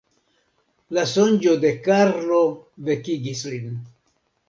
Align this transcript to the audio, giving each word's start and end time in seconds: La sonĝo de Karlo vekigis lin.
La 0.99 1.03
sonĝo 1.11 1.55
de 1.67 1.73
Karlo 1.89 2.43
vekigis 2.91 3.49
lin. 3.55 3.73